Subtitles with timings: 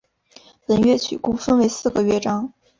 [0.65, 2.51] 本乐曲共分为四个乐章。